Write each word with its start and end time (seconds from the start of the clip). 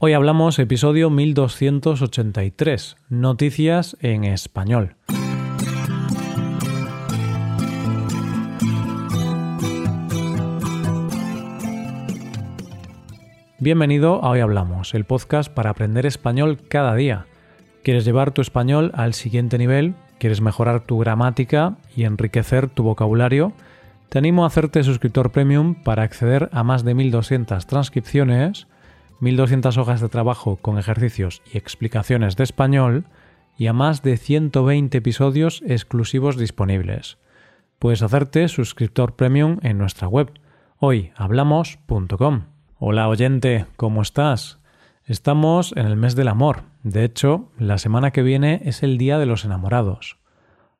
Hoy 0.00 0.12
hablamos 0.12 0.60
episodio 0.60 1.10
1283, 1.10 2.96
Noticias 3.08 3.96
en 3.98 4.22
español. 4.22 4.94
Bienvenido 13.58 14.22
a 14.22 14.30
Hoy 14.30 14.38
Hablamos, 14.38 14.94
el 14.94 15.04
podcast 15.04 15.52
para 15.52 15.70
aprender 15.70 16.06
español 16.06 16.60
cada 16.68 16.94
día. 16.94 17.26
¿Quieres 17.82 18.04
llevar 18.04 18.30
tu 18.30 18.40
español 18.40 18.92
al 18.94 19.14
siguiente 19.14 19.58
nivel? 19.58 19.96
¿Quieres 20.20 20.40
mejorar 20.40 20.86
tu 20.86 20.98
gramática 20.98 21.76
y 21.96 22.04
enriquecer 22.04 22.68
tu 22.68 22.84
vocabulario? 22.84 23.52
Te 24.10 24.18
animo 24.18 24.44
a 24.44 24.46
hacerte 24.46 24.84
suscriptor 24.84 25.32
premium 25.32 25.74
para 25.74 26.04
acceder 26.04 26.50
a 26.52 26.62
más 26.62 26.84
de 26.84 26.94
1200 26.94 27.66
transcripciones 27.66 28.68
1.200 29.20 29.76
hojas 29.78 30.00
de 30.00 30.08
trabajo 30.08 30.56
con 30.56 30.78
ejercicios 30.78 31.42
y 31.52 31.58
explicaciones 31.58 32.36
de 32.36 32.44
español 32.44 33.04
y 33.56 33.66
a 33.66 33.72
más 33.72 34.02
de 34.02 34.16
120 34.16 34.98
episodios 34.98 35.62
exclusivos 35.66 36.36
disponibles. 36.36 37.18
Puedes 37.78 38.02
hacerte 38.02 38.46
suscriptor 38.48 39.16
premium 39.16 39.58
en 39.62 39.78
nuestra 39.78 40.06
web 40.06 40.32
hoyhablamos.com. 40.78 42.44
Hola 42.78 43.08
oyente, 43.08 43.66
¿cómo 43.76 44.02
estás? 44.02 44.60
Estamos 45.04 45.72
en 45.76 45.86
el 45.86 45.96
mes 45.96 46.14
del 46.14 46.28
amor. 46.28 46.62
De 46.84 47.02
hecho, 47.02 47.50
la 47.58 47.78
semana 47.78 48.12
que 48.12 48.22
viene 48.22 48.60
es 48.64 48.82
el 48.84 48.98
Día 48.98 49.18
de 49.18 49.26
los 49.26 49.44
Enamorados. 49.44 50.18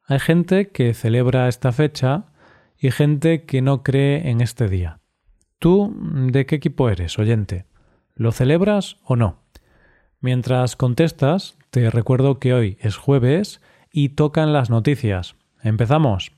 Hay 0.06 0.20
gente 0.20 0.68
que 0.68 0.94
celebra 0.94 1.48
esta 1.48 1.72
fecha 1.72 2.26
y 2.78 2.92
gente 2.92 3.44
que 3.44 3.62
no 3.62 3.82
cree 3.82 4.30
en 4.30 4.40
este 4.40 4.68
día. 4.68 5.00
¿Tú 5.58 5.92
de 6.30 6.46
qué 6.46 6.56
equipo 6.56 6.88
eres, 6.88 7.18
oyente? 7.18 7.66
¿Lo 8.18 8.32
celebras 8.32 8.96
o 9.04 9.14
no? 9.14 9.36
Mientras 10.20 10.74
contestas, 10.74 11.56
te 11.70 11.88
recuerdo 11.88 12.40
que 12.40 12.52
hoy 12.52 12.76
es 12.80 12.96
jueves 12.96 13.60
y 13.92 14.10
tocan 14.10 14.52
las 14.52 14.70
noticias. 14.70 15.36
Empezamos. 15.62 16.32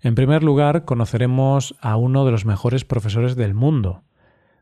En 0.00 0.14
primer 0.14 0.44
lugar, 0.44 0.84
conoceremos 0.84 1.74
a 1.80 1.96
uno 1.96 2.24
de 2.24 2.30
los 2.30 2.44
mejores 2.44 2.84
profesores 2.84 3.34
del 3.34 3.54
mundo. 3.54 4.04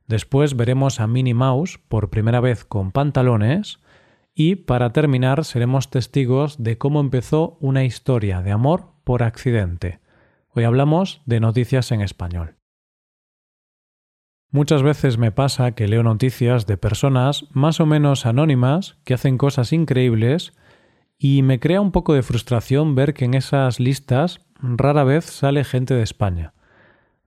Después 0.06 0.56
veremos 0.56 1.00
a 1.00 1.06
Minnie 1.06 1.34
Mouse 1.34 1.78
por 1.86 2.08
primera 2.08 2.40
vez 2.40 2.64
con 2.64 2.92
pantalones. 2.92 3.78
Y 4.34 4.56
para 4.56 4.94
terminar, 4.94 5.44
seremos 5.44 5.90
testigos 5.90 6.62
de 6.64 6.78
cómo 6.78 7.00
empezó 7.00 7.58
una 7.60 7.84
historia 7.84 8.40
de 8.40 8.52
amor 8.52 8.92
por 9.04 9.22
accidente. 9.22 10.00
Hoy 10.54 10.64
hablamos 10.64 11.20
de 11.26 11.40
noticias 11.40 11.92
en 11.92 12.00
español. 12.00 12.57
Muchas 14.50 14.82
veces 14.82 15.18
me 15.18 15.30
pasa 15.30 15.72
que 15.72 15.88
leo 15.88 16.02
noticias 16.02 16.66
de 16.66 16.78
personas 16.78 17.44
más 17.52 17.80
o 17.80 17.86
menos 17.86 18.24
anónimas 18.24 18.96
que 19.04 19.12
hacen 19.12 19.36
cosas 19.36 19.74
increíbles 19.74 20.54
y 21.18 21.42
me 21.42 21.60
crea 21.60 21.82
un 21.82 21.92
poco 21.92 22.14
de 22.14 22.22
frustración 22.22 22.94
ver 22.94 23.12
que 23.12 23.26
en 23.26 23.34
esas 23.34 23.78
listas 23.78 24.40
rara 24.60 25.04
vez 25.04 25.26
sale 25.26 25.64
gente 25.64 25.92
de 25.92 26.02
España. 26.02 26.54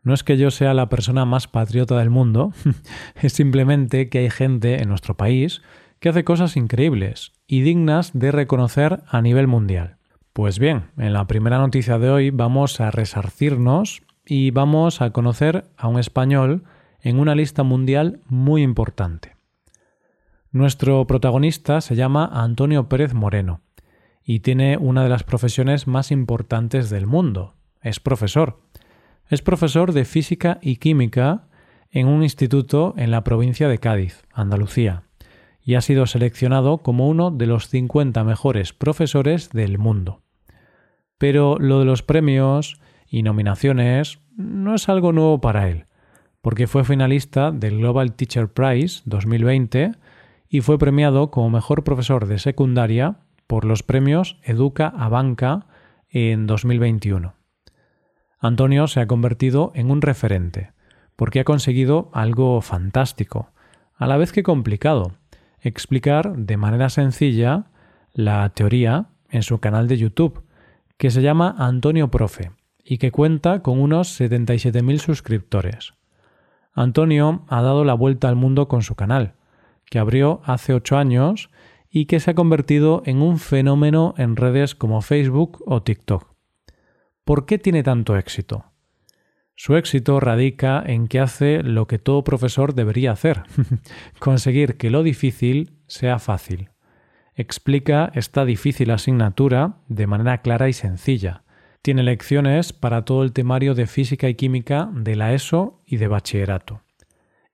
No 0.02 0.16
es 0.16 0.23
que 0.23 0.36
yo 0.36 0.49
sea 0.49 0.73
la 0.73 0.89
persona 0.89 1.25
más 1.25 1.47
patriota 1.47 1.99
del 1.99 2.09
mundo, 2.09 2.53
es 3.22 3.33
simplemente 3.33 4.09
que 4.09 4.19
hay 4.19 4.31
gente 4.31 4.81
en 4.81 4.89
nuestro 4.89 5.16
país 5.16 5.61
que 5.99 6.09
hace 6.09 6.23
cosas 6.23 6.58
increíbles 6.58 7.33
y 7.45 7.61
dignas 7.61 8.17
de 8.17 8.31
reconocer 8.31 9.03
a 9.08 9.22
nivel 9.22 9.45
mundial. 9.45 9.97
Pues 10.33 10.58
bien, 10.58 10.86
en 10.97 11.14
la 11.14 11.27
primera 11.27 11.59
noticia 11.59 11.99
de 11.99 12.09
hoy 12.09 12.30
vamos 12.31 12.81
a 12.81 12.89
resarcirnos 12.89 14.02
y 14.25 14.49
vamos 14.49 15.02
a 15.02 15.11
conocer 15.11 15.66
a 15.77 15.88
un 15.88 15.99
español 15.99 16.64
en 17.02 17.19
una 17.19 17.35
lista 17.35 17.63
mundial 17.63 18.21
muy 18.27 18.61
importante. 18.61 19.35
Nuestro 20.52 21.05
protagonista 21.08 21.81
se 21.81 21.95
llama 21.95 22.30
Antonio 22.31 22.89
Pérez 22.89 23.13
Moreno 23.13 23.61
y 24.23 24.41
tiene 24.41 24.77
una 24.77 25.03
de 25.03 25.09
las 25.09 25.23
profesiones 25.23 25.88
más 25.88 26.11
importantes 26.11 26.89
del 26.89 27.08
mundo. 27.08 27.55
Es 27.81 27.99
profesor. 27.99 28.61
Es 29.30 29.42
profesor 29.42 29.93
de 29.93 30.05
física 30.05 30.59
y 30.61 30.76
química 30.76 31.48
en 31.89 32.08
un 32.08 32.23
instituto 32.23 32.93
en 32.98 33.11
la 33.11 33.23
provincia 33.23 33.67
de 33.67 33.80
Cádiz, 33.80 34.23
Andalucía, 34.33 35.03
y 35.64 35.76
ha 35.76 35.81
sido 35.81 36.05
seleccionado 36.05 36.80
como 36.80 37.08
uno 37.08 37.31
de 37.31 37.47
los 37.47 37.70
50 37.70 38.23
mejores 38.23 38.73
profesores 38.73 39.49
del 39.49 39.77
mundo. 39.77 40.21
Pero 41.17 41.58
lo 41.59 41.80
de 41.80 41.86
los 41.86 42.03
premios 42.03 42.80
y 43.08 43.23
nominaciones 43.23 44.20
no 44.36 44.76
es 44.76 44.89
algo 44.89 45.11
nuevo 45.11 45.39
para 45.39 45.70
él 45.70 45.86
porque 46.41 46.67
fue 46.67 46.83
finalista 46.83 47.52
del 47.52 47.77
Global 47.77 48.13
Teacher 48.13 48.49
Prize 48.49 49.02
2020 49.05 49.91
y 50.49 50.61
fue 50.61 50.77
premiado 50.77 51.31
como 51.31 51.49
mejor 51.49 51.83
profesor 51.83 52.27
de 52.27 52.39
secundaria 52.39 53.17
por 53.47 53.65
los 53.65 53.83
premios 53.83 54.37
Educa 54.43 54.87
a 54.87 55.07
Banca 55.07 55.67
en 56.09 56.47
2021. 56.47 57.33
Antonio 58.39 58.87
se 58.87 58.99
ha 58.99 59.07
convertido 59.07 59.71
en 59.75 59.91
un 59.91 60.02
referente, 60.02 60.71
porque 61.15 61.39
ha 61.39 61.43
conseguido 61.43 62.09
algo 62.13 62.59
fantástico, 62.61 63.52
a 63.95 64.08
la 64.08 64.17
vez 64.17 64.31
que 64.31 64.41
complicado, 64.41 65.13
explicar 65.61 66.35
de 66.35 66.58
manera 66.58 66.89
sencilla 66.89 67.65
la 68.13 68.49
teoría 68.49 69.09
en 69.29 69.43
su 69.43 69.59
canal 69.59 69.87
de 69.87 69.97
YouTube, 69.97 70.43
que 70.97 71.11
se 71.11 71.21
llama 71.21 71.55
Antonio 71.58 72.09
Profe 72.09 72.52
y 72.83 72.97
que 72.97 73.11
cuenta 73.11 73.61
con 73.61 73.79
unos 73.79 74.19
77.000 74.19 74.97
suscriptores. 74.97 75.93
Antonio 76.73 77.43
ha 77.48 77.61
dado 77.61 77.83
la 77.83 77.93
vuelta 77.93 78.30
al 78.30 78.36
mundo 78.36 78.67
con 78.67 78.82
su 78.82 78.95
canal, 78.95 79.36
que 79.86 79.99
abrió 79.99 80.42
hace 80.45 80.73
ocho 80.73 80.98
años 80.98 81.49
y 81.89 82.05
que 82.05 82.20
se 82.20 82.32
ha 82.32 82.36
convertido 82.36 83.04
en 83.05 83.21
un 83.21 83.37
fenómeno 83.37 84.14
en 84.17 84.36
redes 84.37 84.76
como 84.76 85.02
Facebook 85.02 85.61
o 85.65 85.83
TikTok. 85.83 86.33
¿Por 87.26 87.45
qué 87.45 87.58
tiene 87.58 87.83
tanto 87.83 88.17
éxito? 88.17 88.65
Su 89.55 89.76
éxito 89.76 90.20
radica 90.20 90.82
en 90.86 91.08
que 91.08 91.20
hace 91.20 91.61
lo 91.61 91.86
que 91.86 91.99
todo 91.99 92.23
profesor 92.23 92.73
debería 92.73 93.11
hacer, 93.11 93.43
conseguir 94.20 94.77
que 94.77 94.89
lo 94.89 95.03
difícil 95.03 95.77
sea 95.88 96.17
fácil. 96.17 96.70
Explica 97.36 98.11
esta 98.15 98.45
difícil 98.45 98.89
asignatura 98.92 99.77
de 99.88 100.08
manera 100.08 100.42
clara 100.42 100.70
y 100.70 100.73
sencilla, 100.73 101.43
tiene 101.81 102.03
lecciones 102.03 102.73
para 102.73 103.05
todo 103.05 103.23
el 103.23 103.33
temario 103.33 103.73
de 103.73 103.87
física 103.87 104.30
y 104.30 104.36
química 104.36 104.89
de 104.93 105.15
la 105.15 105.33
ESO 105.33 105.81
y 105.86 105.97
de 105.97 106.08
bachillerato. 106.08 106.81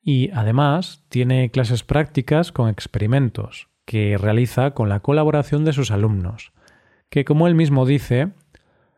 Y 0.02 0.32
además 0.32 1.04
tiene 1.10 1.50
clases 1.50 1.84
prácticas 1.84 2.52
con 2.52 2.70
experimentos 2.70 3.68
que 3.86 4.18
realiza 4.18 4.72
con 4.72 4.90
la 4.90 5.00
colaboración 5.00 5.64
de 5.64 5.74
sus 5.74 5.92
alumnos, 5.92 6.52
que 7.10 7.24
como 7.24 7.48
él 7.48 7.56
mismo 7.56 7.86
dice, 7.86 8.30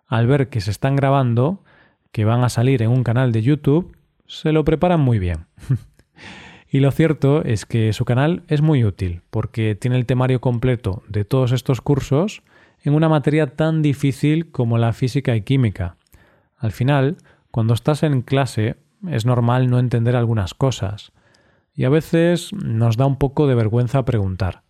al 0.07 0.25
ver 0.25 0.49
que 0.49 0.61
se 0.61 0.71
están 0.71 0.95
grabando, 0.95 1.63
que 2.11 2.25
van 2.25 2.43
a 2.43 2.49
salir 2.49 2.81
en 2.81 2.89
un 2.89 3.03
canal 3.03 3.31
de 3.31 3.43
YouTube, 3.43 3.95
se 4.25 4.51
lo 4.51 4.63
preparan 4.63 4.99
muy 4.99 5.19
bien. 5.19 5.45
y 6.71 6.79
lo 6.79 6.91
cierto 6.91 7.43
es 7.43 7.67
que 7.67 7.93
su 7.93 8.03
canal 8.03 8.43
es 8.47 8.61
muy 8.61 8.83
útil 8.83 9.21
porque 9.29 9.75
tiene 9.75 9.97
el 9.97 10.07
temario 10.07 10.41
completo 10.41 11.03
de 11.07 11.23
todos 11.23 11.51
estos 11.51 11.81
cursos 11.81 12.41
en 12.83 12.93
una 12.93 13.09
materia 13.09 13.55
tan 13.55 13.81
difícil 13.81 14.51
como 14.51 14.77
la 14.77 14.93
física 14.93 15.35
y 15.35 15.41
química. 15.41 15.97
Al 16.57 16.71
final, 16.71 17.17
cuando 17.51 17.73
estás 17.73 18.03
en 18.03 18.21
clase, 18.21 18.77
es 19.07 19.25
normal 19.25 19.69
no 19.69 19.79
entender 19.79 20.15
algunas 20.15 20.53
cosas, 20.53 21.11
y 21.73 21.85
a 21.85 21.89
veces 21.89 22.51
nos 22.53 22.97
da 22.97 23.05
un 23.05 23.17
poco 23.17 23.47
de 23.47 23.55
vergüenza 23.55 24.03
preguntar. 24.05 24.63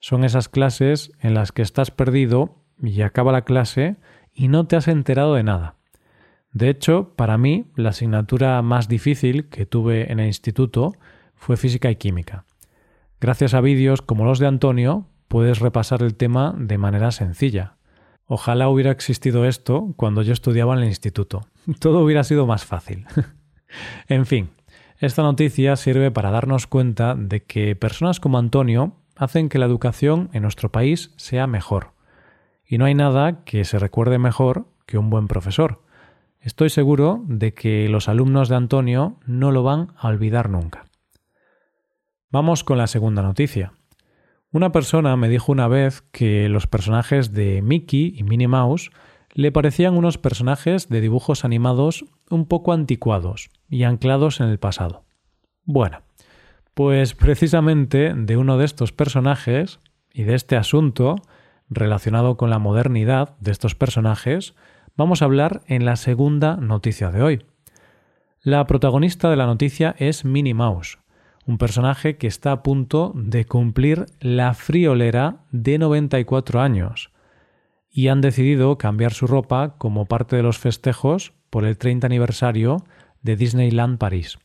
Son 0.00 0.24
esas 0.24 0.48
clases 0.48 1.10
en 1.20 1.34
las 1.34 1.50
que 1.50 1.62
estás 1.62 1.90
perdido 1.90 2.62
y 2.80 3.02
acaba 3.02 3.32
la 3.32 3.42
clase 3.42 3.96
y 4.32 4.48
no 4.48 4.66
te 4.66 4.76
has 4.76 4.86
enterado 4.86 5.34
de 5.34 5.42
nada. 5.42 5.74
De 6.52 6.70
hecho, 6.70 7.14
para 7.16 7.36
mí, 7.36 7.66
la 7.74 7.90
asignatura 7.90 8.62
más 8.62 8.88
difícil 8.88 9.48
que 9.48 9.66
tuve 9.66 10.12
en 10.12 10.20
el 10.20 10.26
instituto 10.28 10.92
fue 11.34 11.56
física 11.56 11.90
y 11.90 11.96
química. 11.96 12.44
Gracias 13.20 13.54
a 13.54 13.60
vídeos 13.60 14.00
como 14.00 14.24
los 14.24 14.38
de 14.38 14.46
Antonio, 14.46 15.06
puedes 15.28 15.60
repasar 15.60 16.02
el 16.02 16.14
tema 16.14 16.54
de 16.58 16.78
manera 16.78 17.10
sencilla. 17.12 17.76
Ojalá 18.26 18.68
hubiera 18.68 18.90
existido 18.90 19.44
esto 19.44 19.94
cuando 19.96 20.22
yo 20.22 20.32
estudiaba 20.32 20.74
en 20.74 20.80
el 20.80 20.88
instituto. 20.88 21.46
Todo 21.78 22.00
hubiera 22.00 22.24
sido 22.24 22.46
más 22.46 22.64
fácil. 22.64 23.06
en 24.08 24.26
fin, 24.26 24.50
esta 24.98 25.22
noticia 25.22 25.76
sirve 25.76 26.10
para 26.10 26.30
darnos 26.30 26.66
cuenta 26.66 27.14
de 27.14 27.44
que 27.44 27.76
personas 27.76 28.20
como 28.20 28.38
Antonio 28.38 28.96
hacen 29.16 29.48
que 29.48 29.58
la 29.58 29.66
educación 29.66 30.30
en 30.32 30.42
nuestro 30.42 30.70
país 30.72 31.12
sea 31.16 31.46
mejor. 31.46 31.92
Y 32.66 32.78
no 32.78 32.84
hay 32.84 32.94
nada 32.94 33.44
que 33.44 33.64
se 33.64 33.78
recuerde 33.78 34.18
mejor 34.18 34.66
que 34.86 34.98
un 34.98 35.08
buen 35.08 35.28
profesor. 35.28 35.82
Estoy 36.40 36.70
seguro 36.70 37.22
de 37.26 37.54
que 37.54 37.88
los 37.88 38.08
alumnos 38.08 38.48
de 38.48 38.56
Antonio 38.56 39.16
no 39.26 39.50
lo 39.52 39.62
van 39.62 39.92
a 39.96 40.08
olvidar 40.08 40.50
nunca. 40.50 40.84
Vamos 42.30 42.62
con 42.62 42.78
la 42.78 42.86
segunda 42.86 43.22
noticia. 43.22 43.72
Una 44.50 44.72
persona 44.72 45.14
me 45.16 45.28
dijo 45.28 45.52
una 45.52 45.68
vez 45.68 46.02
que 46.10 46.48
los 46.48 46.66
personajes 46.66 47.32
de 47.34 47.60
Mickey 47.60 48.14
y 48.16 48.22
Minnie 48.22 48.48
Mouse 48.48 48.90
le 49.34 49.52
parecían 49.52 49.94
unos 49.94 50.16
personajes 50.16 50.88
de 50.88 51.02
dibujos 51.02 51.44
animados 51.44 52.06
un 52.30 52.46
poco 52.46 52.72
anticuados 52.72 53.50
y 53.68 53.82
anclados 53.82 54.40
en 54.40 54.48
el 54.48 54.58
pasado. 54.58 55.04
Bueno, 55.64 56.00
Pues 56.72 57.14
precisamente 57.14 58.14
de 58.14 58.36
uno 58.36 58.56
de 58.56 58.64
estos 58.64 58.92
personajes 58.92 59.80
y 60.12 60.22
de 60.22 60.34
este 60.34 60.56
asunto 60.56 61.16
relacionado 61.68 62.36
con 62.36 62.50
la 62.50 62.60
modernidad 62.60 63.36
de 63.40 63.50
estos 63.50 63.74
personajes 63.74 64.54
vamos 64.96 65.20
a 65.20 65.24
hablar 65.24 65.60
en 65.66 65.84
la 65.84 65.96
segunda 65.96 66.56
noticia 66.56 67.10
de 67.10 67.20
hoy. 67.20 67.44
La 68.40 68.64
protagonista 68.66 69.28
de 69.28 69.36
la 69.36 69.46
noticia 69.46 69.94
es 69.98 70.24
Minnie 70.24 70.54
Mouse, 70.54 70.98
un 71.48 71.56
personaje 71.56 72.18
que 72.18 72.26
está 72.26 72.52
a 72.52 72.62
punto 72.62 73.12
de 73.14 73.46
cumplir 73.46 74.04
la 74.20 74.52
friolera 74.52 75.46
de 75.50 75.78
94 75.78 76.60
años 76.60 77.10
y 77.90 78.08
han 78.08 78.20
decidido 78.20 78.76
cambiar 78.76 79.14
su 79.14 79.26
ropa 79.26 79.78
como 79.78 80.04
parte 80.04 80.36
de 80.36 80.42
los 80.42 80.58
festejos 80.58 81.32
por 81.48 81.64
el 81.64 81.78
30 81.78 82.06
aniversario 82.06 82.84
de 83.22 83.36
Disneyland 83.36 83.96
París. 83.96 84.38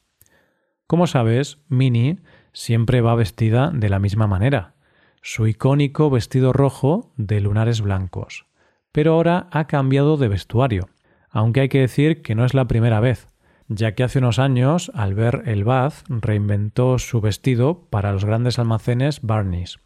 Como 0.88 1.06
sabes, 1.06 1.58
Minnie 1.68 2.22
siempre 2.54 3.02
va 3.02 3.16
vestida 3.16 3.70
de 3.74 3.90
la 3.90 4.00
misma 4.00 4.28
manera, 4.28 4.76
su 5.22 5.46
icónico 5.46 6.10
vestido 6.10 6.54
rojo 6.54 7.12
de 7.18 7.42
lunares 7.42 7.82
blancos. 7.82 8.46
Pero 8.94 9.16
ahora 9.16 9.48
ha 9.52 9.68
cambiado 9.68 10.16
de 10.16 10.30
vestuario, 10.30 10.88
aunque 11.30 11.60
hay 11.60 11.70
que 11.70 11.82
decir 11.82 12.22
que 12.22 12.34
no 12.34 12.46
es 12.46 12.54
la 12.54 12.66
primera 12.70 13.02
vez, 13.02 13.28
ya 13.68 13.94
que 13.94 14.04
hace 14.04 14.20
unos 14.20 14.40
años, 14.40 14.92
al 14.94 15.14
ver 15.14 15.44
el 15.46 15.64
Bath, 15.64 16.04
reinventó 16.08 17.00
su 17.00 17.22
vestido 17.22 17.88
para 17.90 18.12
los 18.12 18.26
grandes 18.26 18.60
almacenes 18.60 19.22
Barney's. 19.22 19.80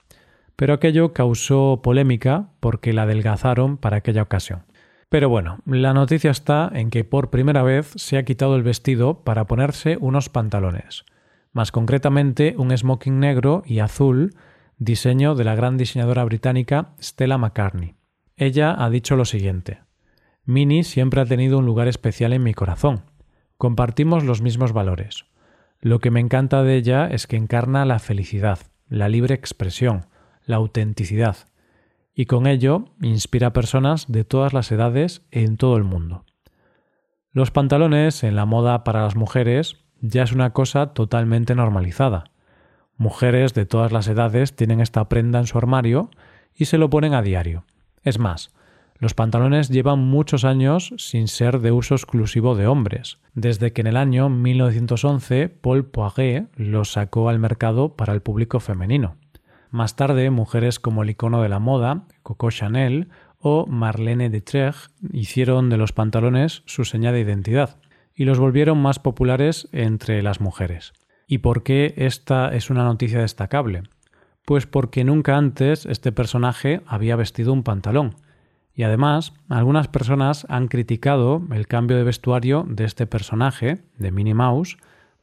Pero 0.56 0.74
aquello 0.74 1.14
causó 1.14 1.82
polémica 1.84 2.50
porque 2.60 2.94
la 2.94 3.04
adelgazaron 3.04 3.78
para 3.78 3.98
aquella 3.98 4.24
ocasión. 4.24 4.64
Pero 5.10 5.30
bueno, 5.30 5.60
la 5.66 5.94
noticia 5.94 6.32
está 6.32 6.70
en 6.74 6.90
que 6.90 7.06
por 7.06 7.30
primera 7.30 7.64
vez 7.64 7.94
se 7.96 8.18
ha 8.18 8.24
quitado 8.24 8.56
el 8.56 8.64
vestido 8.64 9.24
para 9.24 9.48
ponerse 9.48 9.98
unos 10.02 10.30
pantalones, 10.30 11.06
más 11.54 11.72
concretamente 11.72 12.56
un 12.58 12.76
smoking 12.76 13.20
negro 13.20 13.64
y 13.66 13.80
azul 13.80 14.36
diseño 14.78 15.36
de 15.36 15.44
la 15.44 15.56
gran 15.56 15.78
diseñadora 15.78 16.24
británica 16.26 16.94
Stella 17.02 17.38
McCartney. 17.38 17.96
Ella 18.36 18.76
ha 18.78 18.90
dicho 18.90 19.16
lo 19.16 19.26
siguiente. 19.26 19.82
Minnie 20.46 20.84
siempre 20.84 21.22
ha 21.22 21.26
tenido 21.26 21.58
un 21.58 21.66
lugar 21.66 21.88
especial 21.88 22.34
en 22.34 22.44
mi 22.44 22.54
corazón. 22.54 23.04
Compartimos 23.58 24.24
los 24.24 24.42
mismos 24.42 24.72
valores. 24.72 25.26
Lo 25.80 26.00
que 26.00 26.12
me 26.12 26.20
encanta 26.20 26.64
de 26.64 26.76
ella 26.76 27.08
es 27.08 27.28
que 27.28 27.38
encarna 27.38 27.86
la 27.86 28.00
felicidad, 28.00 28.60
la 28.88 29.10
libre 29.10 29.36
expresión, 29.36 30.06
la 30.46 30.58
autenticidad, 30.58 31.38
y 32.14 32.26
con 32.26 32.48
ello 32.48 32.86
inspira 33.02 33.48
a 33.48 33.54
personas 33.54 34.12
de 34.12 34.24
todas 34.24 34.54
las 34.54 34.72
edades 34.72 35.22
en 35.32 35.58
todo 35.58 35.78
el 35.78 35.84
mundo. 35.84 36.26
Los 37.32 37.52
pantalones 37.52 38.24
en 38.24 38.36
la 38.36 38.46
moda 38.46 38.84
para 38.84 39.04
las 39.04 39.16
mujeres 39.16 39.78
ya 40.02 40.24
es 40.24 40.32
una 40.32 40.54
cosa 40.54 40.94
totalmente 40.94 41.54
normalizada. 41.54 42.32
Mujeres 42.96 43.54
de 43.54 43.66
todas 43.66 43.92
las 43.92 44.08
edades 44.08 44.56
tienen 44.56 44.82
esta 44.82 45.08
prenda 45.10 45.40
en 45.40 45.48
su 45.48 45.58
armario 45.58 46.10
y 46.56 46.66
se 46.66 46.80
lo 46.80 46.90
ponen 46.90 47.14
a 47.14 47.22
diario. 47.22 47.66
Es 48.02 48.18
más, 48.18 48.52
los 49.00 49.14
pantalones 49.14 49.70
llevan 49.70 50.00
muchos 50.00 50.44
años 50.44 50.94
sin 50.98 51.28
ser 51.28 51.60
de 51.60 51.72
uso 51.72 51.96
exclusivo 51.96 52.56
de 52.56 52.68
hombres, 52.68 53.20
desde 53.34 53.74
que 53.74 53.82
en 53.82 53.88
el 53.88 53.98
año 53.98 54.30
1911 54.30 55.50
Paul 55.50 55.86
Poiret 55.86 56.48
los 56.56 56.94
sacó 56.94 57.30
al 57.30 57.40
mercado 57.40 57.96
para 57.96 58.14
el 58.14 58.22
público 58.22 58.60
femenino. 58.60 59.18
Más 59.70 59.96
tarde, 59.96 60.30
mujeres 60.30 60.80
como 60.80 61.04
el 61.04 61.10
icono 61.10 61.42
de 61.42 61.50
la 61.50 61.60
moda, 61.60 62.06
Coco 62.24 62.50
Chanel 62.50 63.10
o 63.40 63.66
Marlene 63.68 64.30
Dietrich 64.30 64.90
hicieron 65.14 65.70
de 65.70 65.78
los 65.78 65.94
pantalones 65.94 66.64
su 66.66 66.86
señal 66.86 67.14
de 67.14 67.22
identidad 67.22 67.78
y 68.16 68.26
los 68.26 68.40
volvieron 68.40 68.82
más 68.82 68.98
populares 68.98 69.68
entre 69.72 70.24
las 70.24 70.42
mujeres. 70.42 70.94
¿Y 71.28 71.40
por 71.40 71.64
qué 71.64 71.94
esta 71.98 72.56
es 72.56 72.70
una 72.70 72.84
noticia 72.84 73.20
destacable? 73.20 73.84
Pues 74.46 74.66
porque 74.66 75.04
nunca 75.04 75.38
antes 75.38 75.86
este 75.86 76.12
personaje 76.12 76.82
había 76.88 77.16
vestido 77.16 77.54
un 77.54 77.64
pantalón. 77.64 78.16
Y 78.78 78.84
además, 78.84 79.34
algunas 79.50 79.88
personas 79.88 80.46
han 80.50 80.68
criticado 80.68 81.42
el 81.52 81.66
cambio 81.68 81.98
de 81.98 82.04
vestuario 82.04 82.64
de 82.70 82.86
este 82.86 83.08
personaje, 83.08 83.80
de 83.98 84.12
Minnie 84.12 84.36
Mouse, 84.36 84.78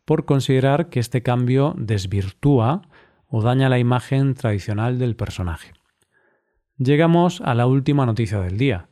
por 0.04 0.24
considerar 0.24 0.88
que 0.88 0.98
este 0.98 1.22
cambio 1.22 1.72
desvirtúa 1.78 2.82
o 3.28 3.42
daña 3.42 3.68
la 3.68 3.78
imagen 3.78 4.34
tradicional 4.34 4.98
del 4.98 5.14
personaje. 5.14 5.72
Llegamos 6.78 7.40
a 7.42 7.54
la 7.54 7.68
última 7.68 8.04
noticia 8.04 8.40
del 8.40 8.58
día, 8.58 8.88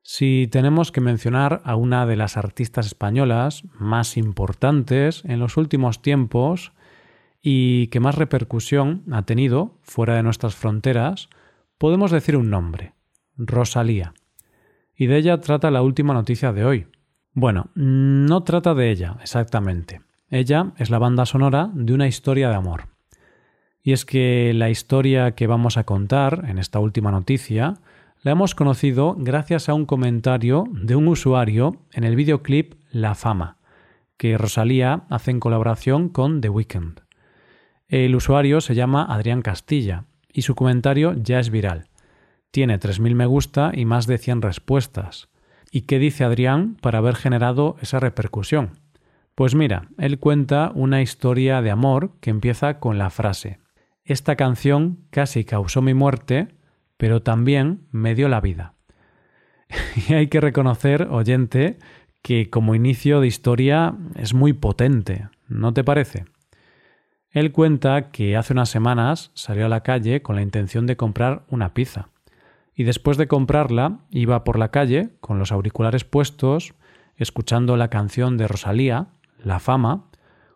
si 0.00 0.48
tenemos 0.50 0.90
que 0.90 1.02
mencionar 1.02 1.60
a 1.64 1.76
una 1.76 2.06
de 2.06 2.16
las 2.16 2.38
artistas 2.38 2.86
españolas 2.86 3.64
más 3.78 4.16
importantes 4.16 5.22
en 5.26 5.40
los 5.40 5.58
últimos 5.58 6.00
tiempos 6.00 6.72
y 7.42 7.88
que 7.88 8.00
más 8.00 8.14
repercusión 8.14 9.02
ha 9.12 9.22
tenido 9.22 9.78
fuera 9.82 10.14
de 10.14 10.22
nuestras 10.22 10.54
fronteras, 10.54 11.28
podemos 11.76 12.10
decir 12.10 12.36
un 12.36 12.48
nombre, 12.48 12.93
Rosalía. 13.36 14.14
Y 14.96 15.06
de 15.06 15.18
ella 15.18 15.40
trata 15.40 15.70
la 15.70 15.82
última 15.82 16.14
noticia 16.14 16.52
de 16.52 16.64
hoy. 16.64 16.86
Bueno, 17.32 17.70
no 17.74 18.42
trata 18.44 18.74
de 18.74 18.90
ella 18.90 19.16
exactamente. 19.20 20.00
Ella 20.30 20.72
es 20.78 20.90
la 20.90 20.98
banda 20.98 21.26
sonora 21.26 21.70
de 21.74 21.92
una 21.92 22.06
historia 22.06 22.48
de 22.48 22.54
amor. 22.54 22.88
Y 23.82 23.92
es 23.92 24.04
que 24.04 24.52
la 24.54 24.70
historia 24.70 25.32
que 25.32 25.46
vamos 25.46 25.76
a 25.76 25.84
contar 25.84 26.44
en 26.48 26.58
esta 26.58 26.78
última 26.78 27.10
noticia 27.10 27.74
la 28.22 28.30
hemos 28.30 28.54
conocido 28.54 29.14
gracias 29.18 29.68
a 29.68 29.74
un 29.74 29.84
comentario 29.84 30.64
de 30.72 30.96
un 30.96 31.08
usuario 31.08 31.82
en 31.92 32.04
el 32.04 32.16
videoclip 32.16 32.74
La 32.90 33.14
Fama, 33.14 33.58
que 34.16 34.38
Rosalía 34.38 35.04
hace 35.10 35.30
en 35.30 35.40
colaboración 35.40 36.08
con 36.08 36.40
The 36.40 36.48
Weeknd. 36.48 37.00
El 37.88 38.16
usuario 38.16 38.62
se 38.62 38.74
llama 38.74 39.04
Adrián 39.04 39.42
Castilla 39.42 40.04
y 40.32 40.42
su 40.42 40.54
comentario 40.54 41.12
ya 41.14 41.38
es 41.38 41.50
viral. 41.50 41.90
Tiene 42.54 42.78
3.000 42.78 43.16
me 43.16 43.26
gusta 43.26 43.72
y 43.74 43.84
más 43.84 44.06
de 44.06 44.16
100 44.16 44.40
respuestas. 44.40 45.28
¿Y 45.72 45.80
qué 45.80 45.98
dice 45.98 46.22
Adrián 46.22 46.76
para 46.80 46.98
haber 46.98 47.16
generado 47.16 47.74
esa 47.80 47.98
repercusión? 47.98 48.78
Pues 49.34 49.56
mira, 49.56 49.88
él 49.98 50.20
cuenta 50.20 50.70
una 50.72 51.02
historia 51.02 51.62
de 51.62 51.72
amor 51.72 52.12
que 52.20 52.30
empieza 52.30 52.78
con 52.78 52.96
la 52.96 53.10
frase 53.10 53.58
Esta 54.04 54.36
canción 54.36 55.00
casi 55.10 55.42
causó 55.42 55.82
mi 55.82 55.94
muerte, 55.94 56.46
pero 56.96 57.22
también 57.22 57.88
me 57.90 58.14
dio 58.14 58.28
la 58.28 58.40
vida. 58.40 58.74
y 60.08 60.14
hay 60.14 60.28
que 60.28 60.40
reconocer, 60.40 61.08
oyente, 61.10 61.80
que 62.22 62.50
como 62.50 62.76
inicio 62.76 63.20
de 63.20 63.26
historia 63.26 63.96
es 64.14 64.32
muy 64.32 64.52
potente, 64.52 65.26
¿no 65.48 65.74
te 65.74 65.82
parece? 65.82 66.26
Él 67.30 67.50
cuenta 67.50 68.12
que 68.12 68.36
hace 68.36 68.52
unas 68.52 68.68
semanas 68.68 69.32
salió 69.34 69.66
a 69.66 69.68
la 69.68 69.82
calle 69.82 70.22
con 70.22 70.36
la 70.36 70.42
intención 70.42 70.86
de 70.86 70.96
comprar 70.96 71.42
una 71.48 71.74
pizza. 71.74 72.10
Y 72.74 72.84
después 72.84 73.16
de 73.16 73.28
comprarla, 73.28 74.00
iba 74.10 74.44
por 74.44 74.58
la 74.58 74.70
calle 74.70 75.10
con 75.20 75.38
los 75.38 75.52
auriculares 75.52 76.04
puestos, 76.04 76.74
escuchando 77.16 77.76
la 77.76 77.88
canción 77.88 78.36
de 78.36 78.48
Rosalía, 78.48 79.08
La 79.38 79.60
fama, 79.60 80.06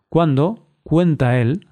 cuando, 0.09 0.67
cuenta 0.83 1.39
él, 1.39 1.67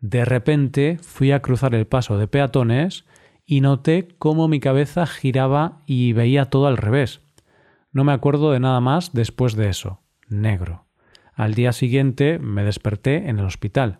de 0.00 0.24
repente 0.24 0.98
fui 1.02 1.32
a 1.32 1.42
cruzar 1.42 1.74
el 1.74 1.86
paso 1.86 2.16
de 2.16 2.28
peatones 2.28 3.04
y 3.44 3.60
noté 3.60 4.08
cómo 4.18 4.48
mi 4.48 4.60
cabeza 4.60 5.06
giraba 5.06 5.82
y 5.84 6.12
veía 6.12 6.46
todo 6.46 6.68
al 6.68 6.76
revés. 6.76 7.20
No 7.92 8.04
me 8.04 8.12
acuerdo 8.12 8.52
de 8.52 8.60
nada 8.60 8.80
más 8.80 9.12
después 9.12 9.56
de 9.56 9.68
eso. 9.68 10.00
Negro. 10.28 10.86
Al 11.34 11.54
día 11.54 11.72
siguiente 11.72 12.38
me 12.38 12.62
desperté 12.62 13.28
en 13.28 13.38
el 13.38 13.44
hospital. 13.44 13.98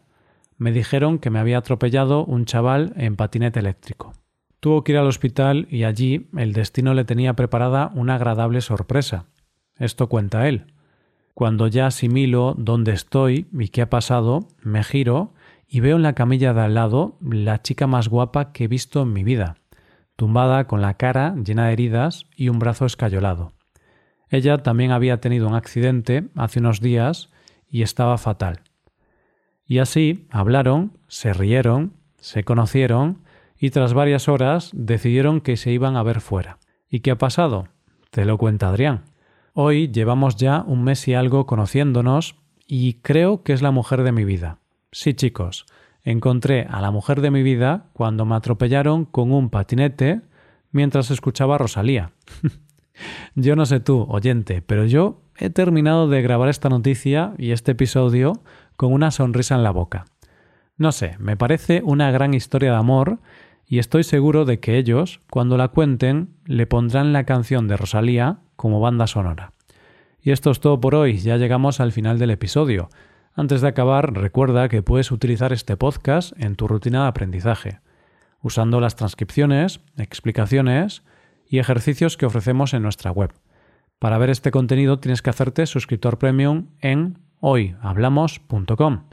Me 0.56 0.72
dijeron 0.72 1.18
que 1.18 1.30
me 1.30 1.40
había 1.40 1.58
atropellado 1.58 2.24
un 2.24 2.44
chaval 2.44 2.92
en 2.96 3.16
patinete 3.16 3.58
eléctrico. 3.58 4.12
Tuvo 4.60 4.84
que 4.84 4.92
ir 4.92 4.98
al 4.98 5.06
hospital 5.06 5.66
y 5.70 5.84
allí 5.84 6.28
el 6.36 6.52
destino 6.52 6.92
le 6.92 7.04
tenía 7.04 7.34
preparada 7.34 7.90
una 7.94 8.16
agradable 8.16 8.60
sorpresa. 8.60 9.26
Esto 9.76 10.08
cuenta 10.08 10.48
él. 10.48 10.74
Cuando 11.32 11.66
ya 11.66 11.86
asimilo 11.86 12.54
dónde 12.58 12.92
estoy 12.92 13.48
y 13.58 13.68
qué 13.68 13.82
ha 13.82 13.90
pasado, 13.90 14.46
me 14.62 14.84
giro 14.84 15.32
y 15.66 15.80
veo 15.80 15.96
en 15.96 16.02
la 16.02 16.14
camilla 16.14 16.52
de 16.52 16.60
al 16.60 16.74
lado 16.74 17.16
la 17.22 17.62
chica 17.62 17.86
más 17.86 18.08
guapa 18.08 18.52
que 18.52 18.64
he 18.64 18.68
visto 18.68 19.02
en 19.02 19.14
mi 19.14 19.24
vida, 19.24 19.56
tumbada 20.16 20.66
con 20.66 20.82
la 20.82 20.94
cara 20.94 21.34
llena 21.42 21.66
de 21.66 21.72
heridas 21.72 22.26
y 22.36 22.50
un 22.50 22.58
brazo 22.58 22.84
escayolado. 22.84 23.52
Ella 24.28 24.58
también 24.58 24.92
había 24.92 25.20
tenido 25.20 25.48
un 25.48 25.54
accidente 25.54 26.28
hace 26.34 26.60
unos 26.60 26.80
días 26.80 27.30
y 27.68 27.82
estaba 27.82 28.18
fatal. 28.18 28.60
Y 29.64 29.78
así 29.78 30.26
hablaron, 30.30 30.98
se 31.08 31.32
rieron, 31.32 31.94
se 32.18 32.44
conocieron 32.44 33.22
y 33.60 33.70
tras 33.70 33.92
varias 33.92 34.28
horas 34.28 34.70
decidieron 34.72 35.42
que 35.42 35.58
se 35.58 35.70
iban 35.70 35.96
a 35.96 36.02
ver 36.02 36.22
fuera. 36.22 36.58
¿Y 36.88 37.00
qué 37.00 37.10
ha 37.10 37.18
pasado? 37.18 37.68
Te 38.10 38.24
lo 38.24 38.38
cuenta 38.38 38.70
Adrián. 38.70 39.04
Hoy 39.52 39.92
llevamos 39.92 40.36
ya 40.36 40.64
un 40.66 40.82
mes 40.82 41.06
y 41.06 41.14
algo 41.14 41.44
conociéndonos 41.44 42.36
y 42.66 42.94
creo 42.94 43.42
que 43.42 43.52
es 43.52 43.60
la 43.60 43.70
mujer 43.70 44.02
de 44.02 44.12
mi 44.12 44.24
vida. 44.24 44.58
Sí, 44.92 45.12
chicos, 45.12 45.66
encontré 46.02 46.66
a 46.70 46.80
la 46.80 46.90
mujer 46.90 47.20
de 47.20 47.30
mi 47.30 47.42
vida 47.42 47.90
cuando 47.92 48.24
me 48.24 48.34
atropellaron 48.34 49.04
con 49.04 49.30
un 49.30 49.50
patinete 49.50 50.22
mientras 50.72 51.10
escuchaba 51.10 51.56
a 51.56 51.58
Rosalía. 51.58 52.12
yo 53.34 53.56
no 53.56 53.66
sé 53.66 53.80
tú, 53.80 54.06
oyente, 54.08 54.62
pero 54.62 54.86
yo 54.86 55.20
he 55.36 55.50
terminado 55.50 56.08
de 56.08 56.22
grabar 56.22 56.48
esta 56.48 56.70
noticia 56.70 57.34
y 57.36 57.50
este 57.50 57.72
episodio 57.72 58.42
con 58.76 58.92
una 58.92 59.10
sonrisa 59.10 59.54
en 59.54 59.64
la 59.64 59.70
boca. 59.70 60.06
No 60.78 60.92
sé, 60.92 61.16
me 61.18 61.36
parece 61.36 61.82
una 61.84 62.10
gran 62.10 62.32
historia 62.32 62.70
de 62.70 62.78
amor 62.78 63.20
y 63.70 63.78
estoy 63.78 64.02
seguro 64.02 64.44
de 64.44 64.58
que 64.58 64.78
ellos, 64.78 65.20
cuando 65.30 65.56
la 65.56 65.68
cuenten, 65.68 66.34
le 66.44 66.66
pondrán 66.66 67.12
la 67.12 67.22
canción 67.22 67.68
de 67.68 67.76
Rosalía 67.76 68.40
como 68.56 68.80
banda 68.80 69.06
sonora. 69.06 69.52
Y 70.20 70.32
esto 70.32 70.50
es 70.50 70.58
todo 70.58 70.80
por 70.80 70.96
hoy, 70.96 71.18
ya 71.18 71.36
llegamos 71.36 71.78
al 71.78 71.92
final 71.92 72.18
del 72.18 72.30
episodio. 72.30 72.88
Antes 73.32 73.60
de 73.60 73.68
acabar, 73.68 74.12
recuerda 74.12 74.68
que 74.68 74.82
puedes 74.82 75.12
utilizar 75.12 75.52
este 75.52 75.76
podcast 75.76 76.32
en 76.36 76.56
tu 76.56 76.66
rutina 76.66 77.02
de 77.02 77.08
aprendizaje, 77.10 77.78
usando 78.42 78.80
las 78.80 78.96
transcripciones, 78.96 79.78
explicaciones 79.96 81.04
y 81.48 81.60
ejercicios 81.60 82.16
que 82.16 82.26
ofrecemos 82.26 82.74
en 82.74 82.82
nuestra 82.82 83.12
web. 83.12 83.32
Para 84.00 84.18
ver 84.18 84.30
este 84.30 84.50
contenido 84.50 84.98
tienes 84.98 85.22
que 85.22 85.30
hacerte 85.30 85.66
suscriptor 85.66 86.18
premium 86.18 86.70
en 86.80 87.18
hoyhablamos.com. 87.38 89.04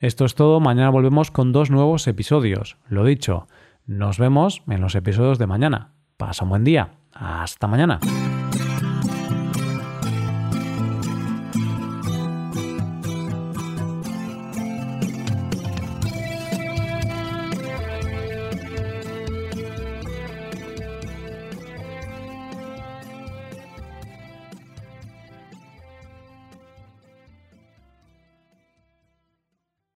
Esto 0.00 0.24
es 0.24 0.34
todo, 0.34 0.58
mañana 0.58 0.90
volvemos 0.90 1.30
con 1.30 1.52
dos 1.52 1.70
nuevos 1.70 2.08
episodios. 2.08 2.76
Lo 2.88 3.04
dicho, 3.04 3.46
nos 3.86 4.18
vemos 4.18 4.62
en 4.68 4.80
los 4.80 4.94
episodios 4.94 5.38
de 5.38 5.46
mañana. 5.46 5.92
Pasa 6.16 6.44
un 6.44 6.50
buen 6.50 6.64
día. 6.64 6.92
Hasta 7.12 7.66
mañana. 7.66 8.00